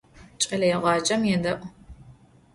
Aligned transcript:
Ç'eleêğacem 0.41 1.21
yêde'u. 1.29 1.65